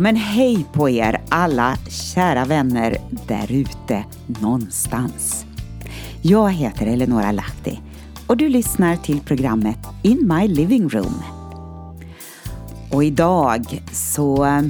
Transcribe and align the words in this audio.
Men 0.00 0.16
hej 0.16 0.66
på 0.72 0.90
er 0.90 1.20
alla 1.28 1.76
kära 1.88 2.44
vänner 2.44 2.96
där 3.28 3.52
ute 3.52 4.04
någonstans. 4.26 5.44
Jag 6.22 6.52
heter 6.52 6.86
Eleonora 6.86 7.32
Lahti 7.32 7.80
och 8.26 8.36
du 8.36 8.48
lyssnar 8.48 8.96
till 8.96 9.20
programmet 9.20 9.78
In 10.02 10.28
My 10.28 10.48
Living 10.48 10.88
Room. 10.88 11.22
Och 12.92 13.04
idag 13.04 13.82
så 13.92 14.44
eh, 14.44 14.62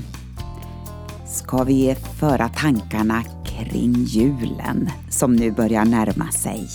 ska 1.26 1.64
vi 1.64 1.96
föra 2.20 2.48
tankarna 2.48 3.24
kring 3.44 3.94
julen 3.94 4.90
som 5.10 5.36
nu 5.36 5.50
börjar 5.50 5.84
närma 5.84 6.30
sig. 6.30 6.68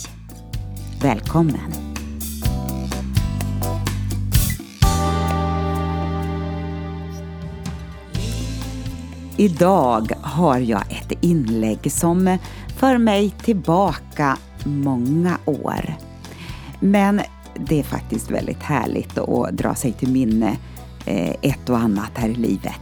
Välkommen! 1.02 1.85
Idag 9.38 10.12
har 10.22 10.60
jag 10.60 10.82
ett 10.90 11.12
inlägg 11.22 11.92
som 11.92 12.38
för 12.78 12.98
mig 12.98 13.30
tillbaka 13.30 14.38
många 14.64 15.38
år. 15.46 15.96
Men 16.80 17.22
det 17.56 17.80
är 17.80 17.84
faktiskt 17.84 18.32
väldigt 18.32 18.64
härligt 18.64 19.18
att 19.18 19.52
dra 19.52 19.76
sig 19.76 19.92
till 19.92 20.12
minne 20.12 20.58
eh, 21.06 21.36
ett 21.42 21.70
och 21.70 21.78
annat 21.78 22.12
här 22.16 22.30
i 22.30 22.36
livet. 22.36 22.82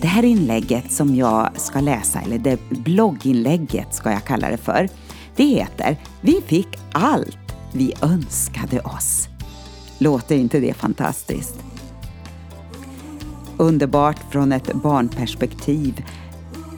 Det 0.00 0.06
här 0.06 0.24
inlägget 0.24 0.92
som 0.92 1.14
jag 1.14 1.50
ska 1.56 1.80
läsa, 1.80 2.20
eller 2.20 2.38
det 2.38 2.60
blogginlägget 2.70 3.94
ska 3.94 4.10
jag 4.10 4.24
kalla 4.24 4.50
det 4.50 4.56
för, 4.56 4.88
det 5.36 5.44
heter 5.44 5.96
Vi 6.20 6.40
fick 6.46 6.68
allt 6.92 7.56
vi 7.72 7.92
önskade 8.02 8.80
oss. 8.80 9.28
Låter 9.98 10.36
inte 10.36 10.60
det 10.60 10.74
fantastiskt? 10.74 11.73
Underbart 13.56 14.18
från 14.30 14.52
ett 14.52 14.72
barnperspektiv, 14.72 16.04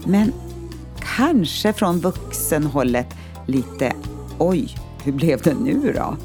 men 0.04 0.32
kanske 1.16 1.72
från 1.72 2.00
vuxenhållet 2.00 3.14
lite 3.46 3.92
Oj, 4.38 4.74
hur 5.04 5.12
blev 5.12 5.42
det 5.42 5.54
nu 5.54 5.92
då? 5.92 6.16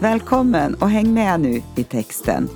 Välkommen 0.00 0.74
och 0.74 0.90
häng 0.90 1.14
med 1.14 1.40
nu 1.40 1.62
i 1.76 1.84
texten. 1.84 2.48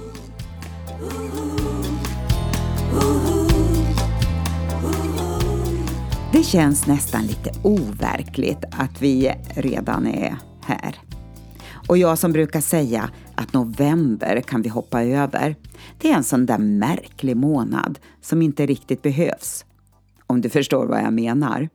Det 6.33 6.43
känns 6.45 6.87
nästan 6.87 7.23
lite 7.23 7.51
overkligt 7.63 8.65
att 8.71 9.03
vi 9.03 9.33
redan 9.55 10.07
är 10.07 10.37
här. 10.65 10.95
Och 11.89 11.99
jag 11.99 12.19
som 12.19 12.33
brukar 12.33 12.61
säga 12.61 13.11
att 13.39 13.53
november 13.53 14.41
kan 14.41 14.63
vi 14.63 14.69
hoppa 14.69 15.05
över. 15.05 15.57
Det 15.99 16.11
är 16.11 16.17
en 16.17 16.25
sån 16.25 16.47
där 16.47 16.59
märklig 16.59 17.37
månad 17.37 17.99
som 18.21 18.43
inte 18.43 18.67
riktigt 18.67 19.03
behövs. 19.03 19.65
Om 20.27 20.41
du 20.41 20.49
förstår 20.51 20.87
vad 20.87 21.01
jag 21.01 21.13
menar. 21.13 21.69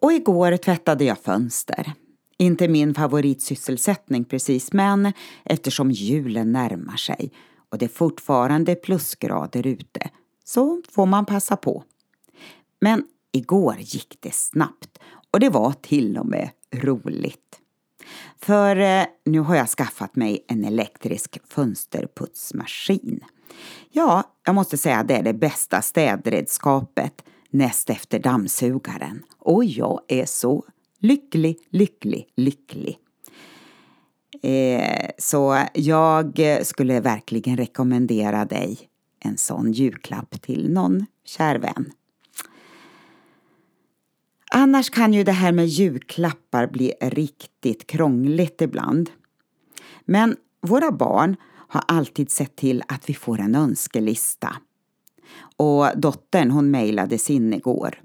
Och 0.00 0.12
igår 0.12 0.56
tvättade 0.56 1.04
jag 1.04 1.18
fönster. 1.18 1.92
Inte 2.38 2.68
min 2.68 2.94
favoritsysselsättning 2.94 4.24
precis, 4.24 4.72
men 4.72 5.12
eftersom 5.44 5.90
julen 5.90 6.52
närmar 6.52 6.96
sig 6.96 7.32
och 7.70 7.78
det 7.78 7.84
är 7.84 7.88
fortfarande 7.88 8.74
plusgrader 8.74 9.66
ute 9.66 10.10
så 10.44 10.82
får 10.90 11.06
man 11.06 11.26
passa 11.26 11.56
på. 11.56 11.84
Men 12.80 13.04
igår 13.32 13.76
gick 13.78 14.18
det 14.20 14.34
snabbt 14.34 14.98
och 15.30 15.40
det 15.40 15.48
var 15.48 15.72
till 15.72 16.18
och 16.18 16.26
med 16.26 16.50
roligt. 16.74 17.60
För 18.38 18.76
eh, 18.76 19.04
nu 19.24 19.40
har 19.40 19.56
jag 19.56 19.68
skaffat 19.68 20.16
mig 20.16 20.44
en 20.48 20.64
elektrisk 20.64 21.38
fönsterputsmaskin. 21.48 23.20
Ja, 23.90 24.22
jag 24.44 24.54
måste 24.54 24.76
säga 24.78 24.98
att 24.98 25.08
det 25.08 25.16
är 25.16 25.22
det 25.22 25.34
bästa 25.34 25.82
städredskapet 25.82 27.24
näst 27.50 27.90
efter 27.90 28.18
dammsugaren. 28.18 29.22
Och 29.38 29.64
jag 29.64 30.00
är 30.08 30.26
så 30.26 30.64
lycklig, 30.98 31.58
lycklig, 31.70 32.28
lycklig. 32.36 32.98
Eh, 34.42 35.10
så 35.18 35.58
jag 35.74 36.40
skulle 36.62 37.00
verkligen 37.00 37.56
rekommendera 37.56 38.44
dig 38.44 38.78
en 39.20 39.38
sån 39.38 39.72
julklapp 39.72 40.40
till 40.40 40.72
någon 40.72 41.06
kär 41.24 41.58
vän. 41.58 41.92
Annars 44.56 44.90
kan 44.90 45.12
ju 45.12 45.24
det 45.24 45.32
här 45.32 45.52
med 45.52 45.66
julklappar 45.66 46.66
bli 46.66 46.92
riktigt 47.00 47.86
krångligt 47.86 48.60
ibland. 48.60 49.10
Men 50.04 50.36
våra 50.60 50.92
barn 50.92 51.36
har 51.68 51.82
alltid 51.88 52.30
sett 52.30 52.56
till 52.56 52.82
att 52.88 53.08
vi 53.08 53.14
får 53.14 53.40
en 53.40 53.54
önskelista. 53.54 54.56
Och 55.56 55.86
dottern 55.96 56.50
hon 56.50 56.70
mejlade 56.70 57.18
sin 57.18 57.54
igår. 57.54 58.02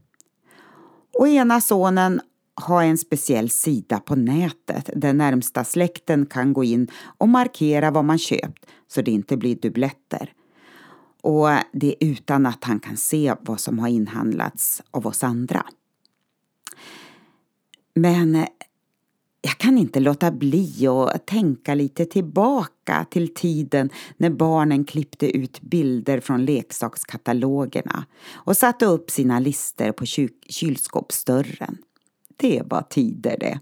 Och 1.17 1.27
ena 1.27 1.61
sonen 1.61 2.21
har 2.53 2.83
en 2.83 2.97
speciell 2.97 3.49
sida 3.49 3.99
på 3.99 4.15
nätet 4.15 4.89
där 4.95 5.13
närmsta 5.13 5.63
släkten 5.63 6.25
kan 6.25 6.53
gå 6.53 6.63
in 6.63 6.87
och 7.17 7.29
markera 7.29 7.91
vad 7.91 8.05
man 8.05 8.17
köpt 8.17 8.65
så 8.87 9.01
det 9.01 9.11
inte 9.11 9.37
blir 9.37 9.55
dubbletter. 9.55 10.33
Och 11.21 11.49
det 11.73 11.87
är 11.87 12.07
utan 12.09 12.45
att 12.45 12.63
han 12.63 12.79
kan 12.79 12.97
se 12.97 13.33
vad 13.41 13.59
som 13.59 13.79
har 13.79 13.87
inhandlats 13.87 14.81
av 14.91 15.07
oss 15.07 15.23
andra. 15.23 15.65
Men 18.01 18.35
eh, 18.35 18.47
jag 19.41 19.57
kan 19.57 19.77
inte 19.77 19.99
låta 19.99 20.31
bli 20.31 20.87
att 20.87 21.25
tänka 21.25 21.75
lite 21.75 22.05
tillbaka 22.05 23.05
till 23.11 23.33
tiden 23.33 23.89
när 24.17 24.29
barnen 24.29 24.85
klippte 24.85 25.37
ut 25.37 25.61
bilder 25.61 26.19
från 26.19 26.45
leksakskatalogerna 26.45 28.05
och 28.33 28.57
satte 28.57 28.85
upp 28.85 29.09
sina 29.09 29.39
lister 29.39 29.91
på 29.91 30.05
kylskåpsdörren. 30.49 31.77
Det 32.37 32.61
var 32.65 32.81
tider 32.81 33.37
det. 33.39 33.59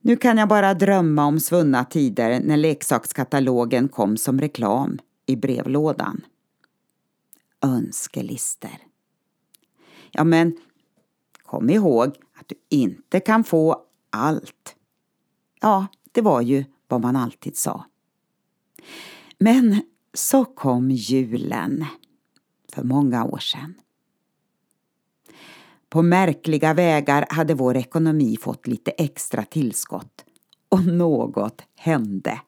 Nu 0.00 0.16
kan 0.16 0.38
jag 0.38 0.48
bara 0.48 0.74
drömma 0.74 1.26
om 1.26 1.40
svunna 1.40 1.84
tider 1.84 2.40
när 2.40 2.56
leksakskatalogen 2.56 3.88
kom 3.88 4.16
som 4.16 4.40
reklam 4.40 4.98
i 5.26 5.36
brevlådan. 5.36 6.20
Önskelister. 7.62 8.78
Ja, 10.12 10.24
men 10.24 10.56
kom 11.52 11.70
ihåg 11.70 12.16
att 12.42 12.48
du 12.48 12.54
inte 12.68 13.20
kan 13.20 13.44
få 13.44 13.82
allt. 14.10 14.76
Ja, 15.60 15.86
det 16.12 16.20
var 16.20 16.40
ju 16.40 16.64
vad 16.88 17.00
man 17.00 17.16
alltid 17.16 17.56
sa. 17.56 17.84
Men 19.38 19.82
så 20.14 20.44
kom 20.44 20.90
julen 20.90 21.84
för 22.72 22.82
många 22.82 23.24
år 23.24 23.38
sedan. 23.38 23.74
På 25.88 26.02
märkliga 26.02 26.74
vägar 26.74 27.26
hade 27.30 27.54
vår 27.54 27.76
ekonomi 27.76 28.36
fått 28.40 28.66
lite 28.66 28.90
extra 28.90 29.44
tillskott 29.44 30.24
och 30.68 30.86
något 30.86 31.62
hände. 31.76 32.40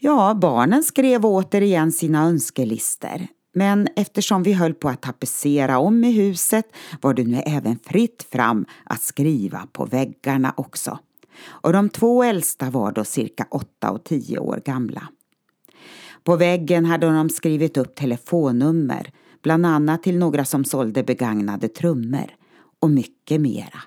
Ja, 0.00 0.34
barnen 0.34 0.82
skrev 0.82 1.26
återigen 1.26 1.92
sina 1.92 2.24
önskelister 2.24 3.28
men 3.52 3.88
eftersom 3.96 4.42
vi 4.42 4.52
höll 4.52 4.74
på 4.74 4.88
att 4.88 5.02
tapetsera 5.02 5.78
om 5.78 6.04
i 6.04 6.12
huset 6.12 6.66
var 7.00 7.14
det 7.14 7.24
nu 7.24 7.36
även 7.36 7.78
fritt 7.78 8.26
fram 8.32 8.66
att 8.84 9.02
skriva 9.02 9.68
på 9.72 9.84
väggarna 9.84 10.54
också. 10.56 10.98
Och 11.44 11.72
de 11.72 11.88
två 11.88 12.22
äldsta 12.22 12.70
var 12.70 12.92
då 12.92 13.04
cirka 13.04 13.46
åtta 13.50 13.90
och 13.90 14.04
tio 14.04 14.38
år 14.38 14.62
gamla. 14.64 15.08
På 16.24 16.36
väggen 16.36 16.84
hade 16.84 17.06
de 17.06 17.30
skrivit 17.30 17.76
upp 17.76 17.94
telefonnummer, 17.94 19.12
bland 19.42 19.66
annat 19.66 20.02
till 20.02 20.18
några 20.18 20.44
som 20.44 20.64
sålde 20.64 21.02
begagnade 21.02 21.68
trummor 21.68 22.34
och 22.80 22.90
mycket 22.90 23.40
mera. 23.40 23.82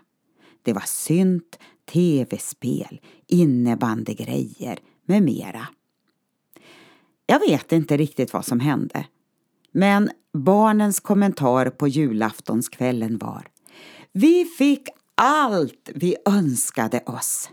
Det 0.64 0.74
var 0.74 0.84
synt, 0.86 1.60
tv-spel, 1.92 3.02
innebandygrejer 3.28 4.80
med 5.06 5.24
mera. 5.24 5.68
Jag 7.26 7.40
vet 7.40 7.72
inte 7.72 7.98
riktigt 7.98 8.34
vad 8.34 8.46
som 8.46 8.60
hände. 8.60 9.06
Men 9.77 10.10
barnens 10.33 11.00
kommentar 11.00 11.69
på 11.69 11.88
julaftonskvällen 11.88 13.18
var 13.18 13.48
Vi 14.12 14.45
fick 14.45 14.88
allt 15.16 15.89
vi 15.95 16.16
önskade 16.25 17.00
oss. 17.06 17.50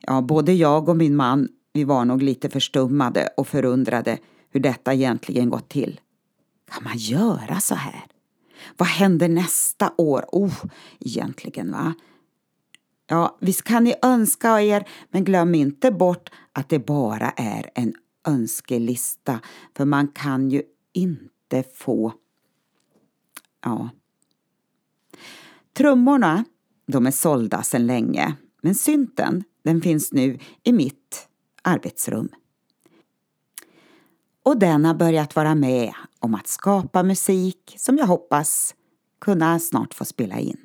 Ja, 0.00 0.20
både 0.20 0.52
jag 0.52 0.88
och 0.88 0.96
min 0.96 1.16
man, 1.16 1.48
vi 1.72 1.84
var 1.84 2.04
nog 2.04 2.22
lite 2.22 2.50
förstummade 2.50 3.28
och 3.36 3.48
förundrade 3.48 4.18
hur 4.50 4.60
detta 4.60 4.94
egentligen 4.94 5.50
gått 5.50 5.68
till. 5.68 6.00
Kan 6.70 6.84
man 6.84 6.96
göra 6.96 7.60
så 7.60 7.74
här? 7.74 8.06
Vad 8.76 8.88
händer 8.88 9.28
nästa 9.28 9.92
år? 9.96 10.24
Oh, 10.32 10.64
egentligen 11.00 11.72
va? 11.72 11.94
Ja, 13.06 13.38
visst 13.40 13.62
kan 13.62 13.84
ni 13.84 13.94
önska 14.02 14.60
er, 14.60 14.88
men 15.10 15.24
glöm 15.24 15.54
inte 15.54 15.90
bort 15.90 16.30
att 16.52 16.68
det 16.68 16.78
bara 16.78 17.30
är 17.30 17.70
en 17.74 17.94
önskelista 18.24 19.40
för 19.76 19.84
man 19.84 20.08
kan 20.08 20.50
ju 20.50 20.62
inte 20.92 21.64
få... 21.74 22.12
Ja. 23.64 23.90
Trummorna, 25.72 26.44
de 26.86 27.06
är 27.06 27.10
sålda 27.10 27.62
sedan 27.62 27.86
länge 27.86 28.36
men 28.62 28.74
synten, 28.74 29.44
den 29.64 29.80
finns 29.80 30.12
nu 30.12 30.38
i 30.62 30.72
mitt 30.72 31.28
arbetsrum. 31.62 32.28
och 34.42 34.58
den 34.58 34.84
har 34.84 34.94
börjat 34.94 35.36
vara 35.36 35.54
med 35.54 35.92
om 36.18 36.34
att 36.34 36.48
skapa 36.48 37.02
musik 37.02 37.74
som 37.76 37.98
jag 37.98 38.06
hoppas 38.06 38.74
kunna 39.20 39.58
snart 39.58 39.94
få 39.94 40.04
spela 40.04 40.38
in. 40.38 40.56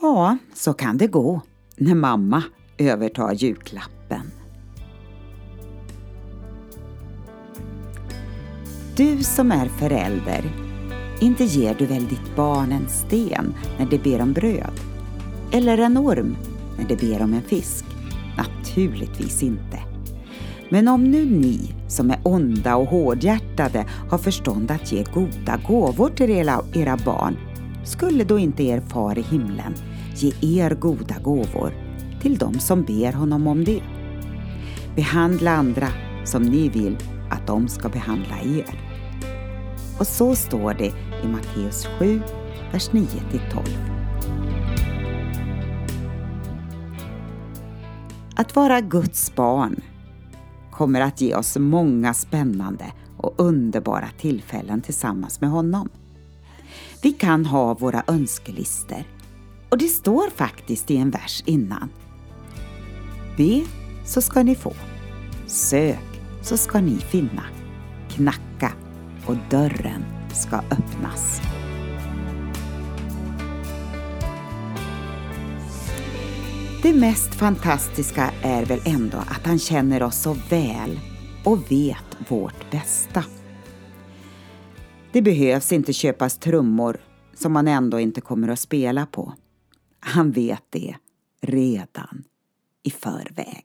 Ja, 0.00 0.36
så 0.54 0.72
kan 0.72 0.98
det 0.98 1.06
gå 1.06 1.40
när 1.76 1.94
mamma 1.94 2.42
övertar 2.78 3.32
julklappen. 3.32 4.43
Du 8.96 9.22
som 9.22 9.52
är 9.52 9.68
förälder, 9.68 10.44
inte 11.20 11.44
ger 11.44 11.74
du 11.78 11.86
väl 11.86 12.08
ditt 12.08 12.36
barn 12.36 12.72
en 12.72 12.88
sten 12.88 13.54
när 13.78 13.86
det 13.86 13.98
ber 13.98 14.22
om 14.22 14.32
bröd? 14.32 14.80
Eller 15.52 15.78
en 15.78 15.98
orm 15.98 16.36
när 16.78 16.88
det 16.88 17.00
ber 17.00 17.22
om 17.22 17.34
en 17.34 17.42
fisk? 17.42 17.84
Naturligtvis 18.36 19.42
inte. 19.42 19.78
Men 20.70 20.88
om 20.88 21.04
nu 21.04 21.24
ni 21.24 21.74
som 21.88 22.10
är 22.10 22.18
onda 22.22 22.76
och 22.76 22.86
hårdhjärtade 22.86 23.86
har 24.10 24.18
förstånd 24.18 24.70
att 24.70 24.92
ge 24.92 25.04
goda 25.14 25.60
gåvor 25.68 26.10
till 26.10 26.30
era, 26.30 26.60
era 26.74 26.96
barn, 26.96 27.36
skulle 27.84 28.24
då 28.24 28.38
inte 28.38 28.62
er 28.62 28.80
far 28.80 29.18
i 29.18 29.22
himlen 29.22 29.74
ge 30.16 30.60
er 30.60 30.74
goda 30.74 31.14
gåvor 31.22 31.74
till 32.22 32.38
dem 32.38 32.54
som 32.54 32.82
ber 32.82 33.12
honom 33.12 33.46
om 33.46 33.64
det? 33.64 33.82
Behandla 34.96 35.50
andra 35.50 35.88
som 36.24 36.42
ni 36.42 36.68
vill 36.68 36.96
att 37.34 37.46
de 37.46 37.68
ska 37.68 37.88
behandla 37.88 38.40
er. 38.40 38.80
Och 39.98 40.06
så 40.06 40.36
står 40.36 40.74
det 40.74 40.92
i 41.24 41.28
Matteus 41.28 41.86
7, 41.98 42.22
vers 42.72 42.90
9-12. 42.90 43.94
Att 48.36 48.56
vara 48.56 48.80
Guds 48.80 49.34
barn 49.34 49.80
kommer 50.70 51.00
att 51.00 51.20
ge 51.20 51.34
oss 51.34 51.56
många 51.56 52.14
spännande 52.14 52.92
och 53.16 53.34
underbara 53.36 54.08
tillfällen 54.18 54.80
tillsammans 54.80 55.40
med 55.40 55.50
honom. 55.50 55.88
Vi 57.02 57.12
kan 57.12 57.46
ha 57.46 57.74
våra 57.74 58.02
önskelister 58.06 59.06
och 59.70 59.78
det 59.78 59.88
står 59.88 60.30
faktiskt 60.30 60.90
i 60.90 60.96
en 60.96 61.10
vers 61.10 61.42
innan. 61.46 61.88
Be 63.36 63.64
så 64.04 64.20
ska 64.20 64.42
ni 64.42 64.54
få. 64.54 64.72
Sök 65.46 66.13
så 66.44 66.56
ska 66.56 66.80
ni 66.80 66.96
finna. 66.96 67.42
Knacka 68.10 68.72
och 69.26 69.36
dörren 69.50 70.04
ska 70.32 70.56
öppnas. 70.56 71.40
Det 76.82 76.92
mest 76.92 77.34
fantastiska 77.34 78.30
är 78.42 78.64
väl 78.64 78.80
ändå 78.84 79.18
att 79.18 79.46
han 79.46 79.58
känner 79.58 80.02
oss 80.02 80.16
så 80.22 80.36
väl 80.50 81.00
och 81.44 81.70
vet 81.72 82.30
vårt 82.30 82.70
bästa. 82.70 83.24
Det 85.12 85.22
behövs 85.22 85.72
inte 85.72 85.92
köpas 85.92 86.38
trummor 86.38 87.00
som 87.34 87.52
man 87.52 87.68
ändå 87.68 88.00
inte 88.00 88.20
kommer 88.20 88.48
att 88.48 88.60
spela 88.60 89.06
på. 89.06 89.32
Han 90.00 90.30
vet 90.30 90.62
det 90.70 90.96
redan 91.42 92.24
i 92.82 92.90
förväg. 92.90 93.64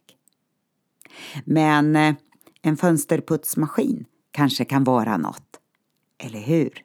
Men 1.46 1.96
eh, 1.96 2.16
en 2.62 2.78
fönsterputsmaskin 2.78 4.06
kanske 4.32 4.66
kan 4.66 4.84
vara 4.84 5.18
något, 5.18 5.60
eller 6.18 6.40
hur? 6.40 6.84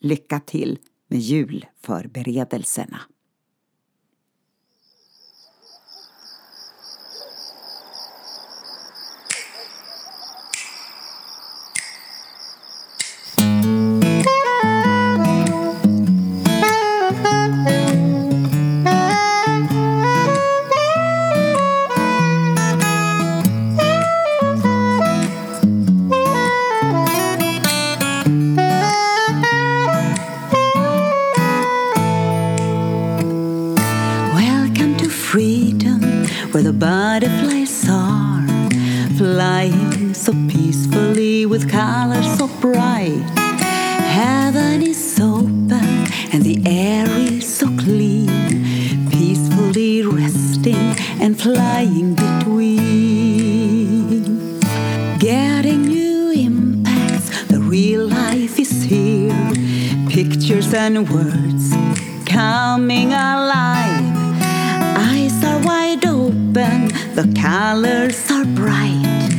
Lycka 0.00 0.40
till 0.40 0.78
med 1.08 1.18
julförberedelserna! 1.18 3.00
Where 36.60 36.72
the 36.72 36.78
butterflies 36.78 37.88
are 37.88 38.46
flying 39.16 40.12
so 40.12 40.32
peacefully 40.46 41.46
with 41.46 41.70
colors 41.70 42.26
so 42.36 42.48
bright. 42.60 43.24
Heaven 44.18 44.82
is 44.82 45.18
open 45.20 46.06
and 46.32 46.42
the 46.42 46.60
air 46.66 47.06
is 47.08 47.46
so 47.56 47.66
clean, 47.78 49.08
peacefully 49.10 50.02
resting 50.02 50.94
and 51.20 51.40
flying 51.40 52.14
between. 52.14 52.90
Getting 55.18 55.82
new 55.82 56.30
impacts, 56.30 57.30
the 57.46 57.60
real 57.60 58.06
life 58.06 58.58
is 58.58 58.82
here. 58.82 59.52
Pictures 60.10 60.74
and 60.74 61.08
words 61.08 61.72
coming 62.26 63.12
alive. 63.14 63.89
Open, 66.50 66.88
the 67.14 67.32
colors 67.40 68.28
are 68.28 68.44
bright. 68.44 69.30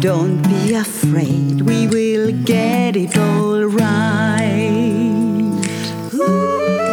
Don't 0.00 0.40
be 0.48 0.72
afraid, 0.72 1.60
we 1.60 1.86
will 1.86 2.32
get 2.42 2.96
it 2.96 3.18
all 3.18 3.64
right. 3.64 5.04
Sounds 6.10 6.83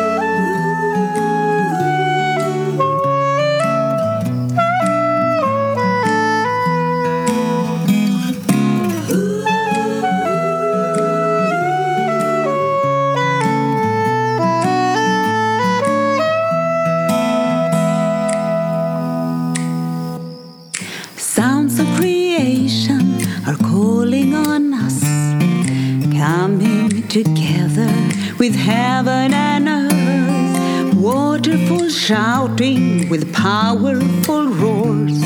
shouting 32.08 33.08
with 33.10 33.32
powerful 33.32 34.48
roars. 34.48 35.22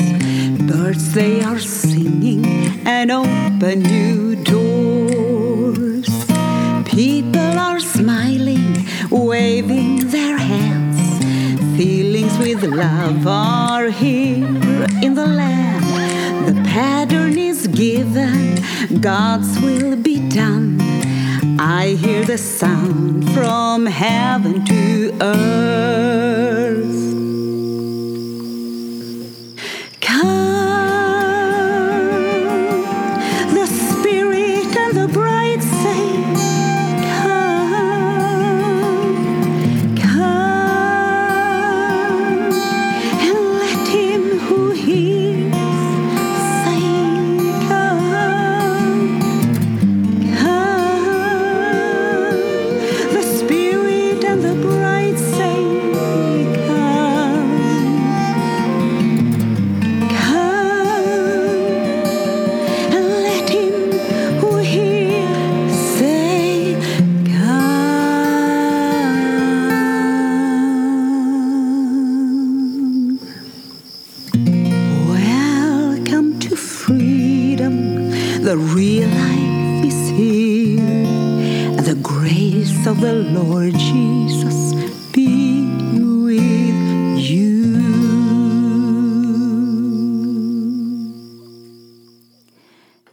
Birds 0.68 1.14
they 1.14 1.40
are 1.42 1.58
singing 1.58 2.44
and 2.86 3.10
open 3.10 3.80
new 3.80 4.36
doors. 4.44 6.06
People 6.84 7.58
are 7.68 7.80
smiling, 7.80 8.86
waving 9.10 10.10
their 10.10 10.36
hands. 10.36 11.00
Feelings 11.78 12.36
with 12.36 12.62
love 12.62 13.26
are 13.26 13.88
here 13.88 14.86
in 15.02 15.14
the 15.14 15.26
land. 15.26 15.84
The 16.46 16.60
pattern 16.68 17.38
is 17.38 17.66
given, 17.68 18.60
God's 19.00 19.58
will 19.60 19.96
be 19.96 20.28
done. 20.28 20.78
I 21.58 21.96
hear 21.98 22.22
the 22.22 22.36
sound 22.36 23.32
from 23.32 23.86
heaven 23.86 24.62
to 24.66 25.18
earth. 25.22 26.25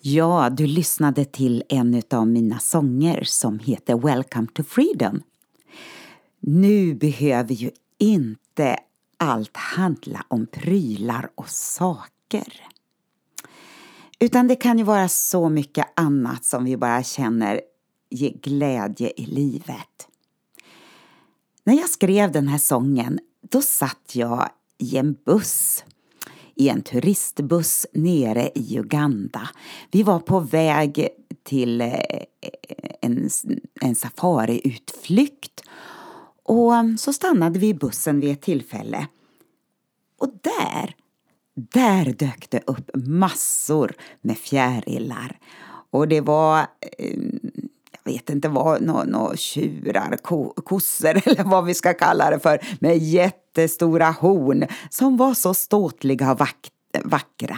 Ja, 0.06 0.50
du 0.50 0.68
lyssnade 0.68 1.26
till 1.26 1.64
en 1.70 2.02
av 2.12 2.28
mina 2.28 2.60
sånger 2.60 3.24
som 3.24 3.60
heter 3.60 3.96
Welcome 3.96 4.48
to 4.54 4.64
Freedom. 4.64 5.22
Nu 6.40 6.94
behöver 6.94 7.54
ju 7.54 7.72
inte 7.98 8.78
allt 9.18 9.58
handla 9.58 10.26
om 10.28 10.46
prylar 10.46 11.30
och 11.36 11.50
saker. 11.50 12.62
Utan 14.20 14.48
det 14.48 14.56
kan 14.56 14.78
ju 14.78 14.84
vara 14.84 15.08
så 15.08 15.50
mycket 15.50 15.88
annat 15.96 16.46
som 16.46 16.66
vi 16.66 16.78
bara 16.78 17.04
känner 17.04 17.62
ger 18.10 18.34
glädje 18.42 19.12
i 19.18 19.26
livet. 19.26 20.08
När 21.64 21.74
jag 21.74 21.90
skrev 21.90 22.32
den 22.32 22.48
här 22.48 22.58
sången, 22.58 23.20
då 23.52 23.62
satt 23.62 24.12
jag 24.16 24.50
i 24.78 24.98
en 24.98 25.16
buss 25.26 25.84
i 26.56 26.70
en 26.70 26.82
turistbuss 26.82 27.86
nere 27.94 28.52
i 28.56 28.80
Uganda. 28.80 29.50
Vi 29.92 30.04
var 30.04 30.20
på 30.20 30.40
väg 30.40 31.08
till 31.44 31.82
eh, 31.82 31.94
en, 33.02 33.30
en 33.82 33.96
safariutflykt 33.96 35.64
och 36.44 36.76
mm, 36.76 36.98
så 36.98 37.14
stannade 37.14 37.60
vi 37.60 37.68
i 37.68 37.74
bussen 37.74 38.20
vid 38.20 38.32
ett 38.32 38.42
tillfälle. 38.42 39.08
Och 40.20 40.30
där, 40.42 40.96
där 41.56 42.14
dök 42.14 42.50
det 42.50 42.64
upp 42.68 42.90
massor 42.94 43.96
med 44.22 44.38
fjärilar. 44.38 45.40
Och 45.90 46.08
det 46.08 46.22
var 46.22 46.60
eh, 46.98 47.20
vet 48.04 48.30
inte 48.30 48.50
vad, 48.50 48.82
några 48.82 49.04
nå 49.04 49.36
tjurar, 49.36 50.18
ko, 50.22 50.54
kossor 50.54 51.22
eller 51.28 51.44
vad 51.44 51.66
vi 51.66 51.74
ska 51.74 51.94
kalla 51.94 52.30
det 52.30 52.40
för, 52.40 52.60
med 52.80 52.98
jättestora 52.98 54.12
horn 54.12 54.66
som 54.90 55.18
var 55.18 55.34
så 55.34 55.54
ståtliga 55.54 56.32
och 56.32 56.40
vack, 56.40 56.72
vackra. 57.04 57.58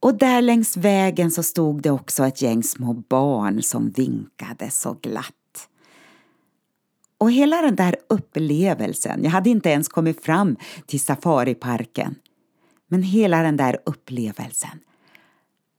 Och 0.00 0.14
där 0.14 0.42
längs 0.42 0.76
vägen 0.76 1.30
så 1.30 1.42
stod 1.42 1.82
det 1.82 1.90
också 1.90 2.26
ett 2.26 2.42
gäng 2.42 2.62
små 2.62 2.92
barn 2.92 3.62
som 3.62 3.90
vinkade 3.90 4.70
så 4.70 4.92
glatt. 5.02 5.32
Och 7.18 7.32
hela 7.32 7.62
den 7.62 7.76
där 7.76 7.96
upplevelsen, 8.08 9.24
jag 9.24 9.30
hade 9.30 9.50
inte 9.50 9.68
ens 9.70 9.88
kommit 9.88 10.24
fram 10.24 10.56
till 10.86 11.00
safariparken, 11.00 12.14
men 12.88 13.02
hela 13.02 13.42
den 13.42 13.56
där 13.56 13.78
upplevelsen 13.86 14.80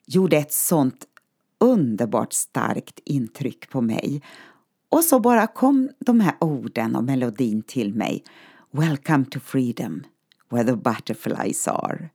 gjorde 0.07 0.37
ett 0.37 0.53
sånt 0.53 1.05
underbart 1.59 2.33
starkt 2.33 2.99
intryck 3.05 3.69
på 3.69 3.81
mig. 3.81 4.21
Och 4.89 5.03
så 5.03 5.19
bara 5.19 5.47
kom 5.47 5.89
de 5.99 6.19
här 6.19 6.35
orden 6.41 6.95
och 6.95 7.03
melodin 7.03 7.61
till 7.61 7.93
mig. 7.93 8.23
Welcome 8.71 9.25
to 9.25 9.39
freedom, 9.39 10.03
where 10.49 10.63
the 10.63 10.75
butterflies 10.75 11.67
are. 11.67 12.09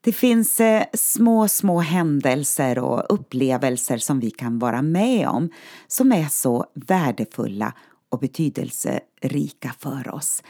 Det 0.00 0.12
finns 0.12 0.60
eh, 0.60 0.84
små, 0.94 1.48
små 1.48 1.80
händelser 1.80 2.78
och 2.78 3.04
upplevelser 3.08 3.98
som 3.98 4.20
vi 4.20 4.30
kan 4.30 4.58
vara 4.58 4.82
med 4.82 5.28
om 5.28 5.50
som 5.86 6.12
är 6.12 6.28
så 6.28 6.66
värdefulla 6.74 7.72
och 8.08 8.18
betydelserika 8.18 9.74
för 9.78 10.14
oss 10.14 10.42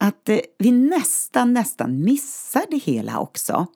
att 0.00 0.28
eh, 0.28 0.38
vi 0.58 0.72
nästan, 0.72 1.52
nästan 1.52 2.04
missar 2.04 2.64
det 2.70 2.76
hela 2.76 3.18
också. 3.18 3.66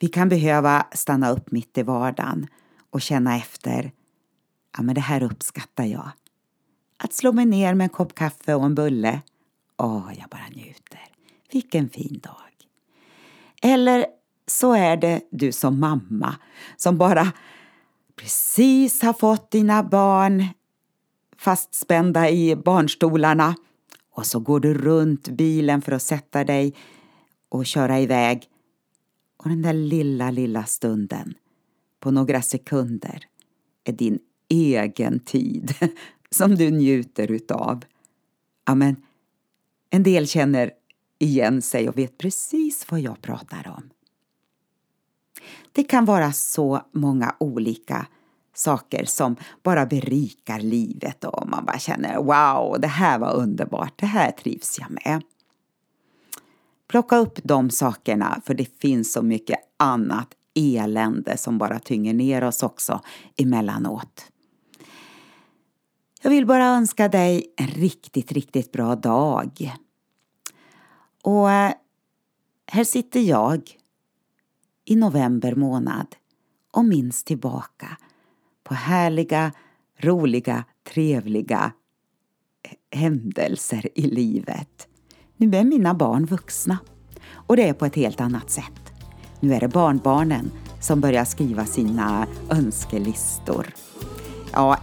Vi 0.00 0.08
kan 0.08 0.28
behöva 0.28 0.86
stanna 0.92 1.30
upp 1.30 1.50
mitt 1.50 1.78
i 1.78 1.82
vardagen 1.82 2.46
och 2.90 3.02
känna 3.02 3.36
efter. 3.36 3.92
Ja, 4.76 4.82
men 4.82 4.94
det 4.94 5.00
här 5.00 5.22
uppskattar 5.22 5.84
jag. 5.84 6.10
Att 6.96 7.12
slå 7.12 7.32
mig 7.32 7.46
ner 7.46 7.74
med 7.74 7.84
en 7.84 7.88
kopp 7.88 8.14
kaffe 8.14 8.54
och 8.54 8.64
en 8.64 8.74
bulle. 8.74 9.20
Åh, 9.76 10.10
jag 10.18 10.28
bara 10.28 10.48
njuter. 10.50 11.00
Vilken 11.52 11.88
fin 11.88 12.20
dag. 12.22 12.36
Eller 13.62 14.06
så 14.46 14.72
är 14.72 14.96
det 14.96 15.20
du 15.30 15.52
som 15.52 15.80
mamma 15.80 16.36
som 16.76 16.98
bara 16.98 17.32
precis 18.16 19.02
har 19.02 19.12
fått 19.12 19.50
dina 19.50 19.82
barn 19.82 20.46
fastspända 21.36 22.30
i 22.30 22.56
barnstolarna 22.56 23.54
och 24.14 24.26
så 24.26 24.40
går 24.40 24.60
du 24.60 24.74
runt 24.74 25.28
bilen 25.28 25.82
för 25.82 25.92
att 25.92 26.02
sätta 26.02 26.44
dig 26.44 26.74
och 27.48 27.66
köra 27.66 28.00
iväg 28.00 28.49
och 29.42 29.48
den 29.48 29.62
där 29.62 29.72
lilla, 29.72 30.30
lilla 30.30 30.64
stunden 30.64 31.34
på 32.00 32.10
några 32.10 32.42
sekunder 32.42 33.24
är 33.84 33.92
din 33.92 34.18
egen 34.48 35.20
tid 35.20 35.74
som 36.30 36.54
du 36.54 36.70
njuter 36.70 37.30
utav. 37.30 37.84
Amen. 38.64 38.96
En 39.90 40.02
del 40.02 40.26
känner 40.26 40.70
igen 41.18 41.62
sig 41.62 41.88
och 41.88 41.98
vet 41.98 42.18
precis 42.18 42.86
vad 42.90 43.00
jag 43.00 43.22
pratar 43.22 43.74
om. 43.76 43.90
Det 45.72 45.84
kan 45.84 46.04
vara 46.04 46.32
så 46.32 46.82
många 46.92 47.34
olika 47.40 48.06
saker 48.54 49.04
som 49.04 49.36
bara 49.62 49.86
berikar 49.86 50.60
livet 50.60 51.24
och 51.24 51.48
man 51.48 51.64
bara 51.64 51.78
känner 51.78 52.16
wow, 52.16 52.80
det 52.80 52.88
här 52.88 53.18
var 53.18 53.34
underbart, 53.34 54.00
det 54.00 54.06
här 54.06 54.30
trivs 54.30 54.78
jag 54.78 54.90
med. 54.90 55.22
Plocka 56.90 57.16
upp 57.16 57.38
de 57.42 57.70
sakerna 57.70 58.40
för 58.44 58.54
det 58.54 58.80
finns 58.80 59.12
så 59.12 59.22
mycket 59.22 59.58
annat 59.76 60.28
elände 60.54 61.36
som 61.36 61.58
bara 61.58 61.78
tynger 61.78 62.14
ner 62.14 62.44
oss 62.44 62.62
också 62.62 63.00
emellanåt. 63.36 64.26
Jag 66.22 66.30
vill 66.30 66.46
bara 66.46 66.64
önska 66.66 67.08
dig 67.08 67.54
en 67.56 67.66
riktigt, 67.66 68.32
riktigt 68.32 68.72
bra 68.72 68.96
dag. 68.96 69.74
Och 71.22 71.50
eh, 71.50 71.72
här 72.66 72.84
sitter 72.84 73.20
jag 73.20 73.76
i 74.84 74.96
november 74.96 75.54
månad 75.54 76.16
och 76.72 76.84
minns 76.84 77.24
tillbaka 77.24 77.96
på 78.62 78.74
härliga, 78.74 79.52
roliga, 79.96 80.64
trevliga 80.84 81.72
händelser 82.90 83.88
i 83.94 84.02
livet. 84.02 84.89
Nu 85.40 85.56
är 85.56 85.64
mina 85.64 85.94
barn 85.94 86.26
vuxna 86.26 86.78
och 87.34 87.56
det 87.56 87.68
är 87.68 87.72
på 87.72 87.86
ett 87.86 87.96
helt 87.96 88.20
annat 88.20 88.50
sätt. 88.50 88.92
Nu 89.40 89.54
är 89.54 89.60
det 89.60 89.68
barnbarnen 89.68 90.50
som 90.80 91.00
börjar 91.00 91.24
skriva 91.24 91.66
sina 91.66 92.26
önskelistor. 92.50 93.66
Ja, 94.52 94.78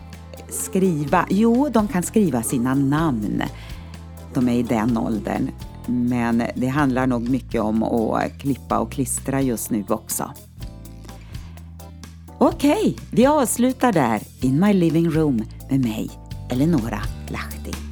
skriva, 0.50 1.26
jo 1.30 1.70
de 1.70 1.88
kan 1.88 2.04
skriva 2.04 2.44
sina 2.44 2.76
namn. 2.76 3.44
De 4.34 4.50
är 4.50 4.54
i 4.54 4.64
den 4.64 4.98
åldern. 4.98 5.50
Men 5.88 6.44
det 6.56 6.68
handlar 6.68 7.08
nog 7.08 7.30
mycket 7.30 7.62
om 7.62 7.84
att 7.84 8.40
klippa 8.40 8.80
och 8.80 8.92
klistra 8.92 9.42
just 9.42 9.72
nu 9.72 9.86
också. 9.90 10.32
Okej, 12.38 12.98
vi 13.12 13.26
avslutar 13.26 13.92
där, 13.92 14.22
In 14.42 14.60
My 14.60 14.74
Living 14.74 15.10
Room 15.10 15.44
med 15.70 15.80
mig, 15.80 16.10
Eleonora 16.50 17.02
Lahti. 17.28 17.87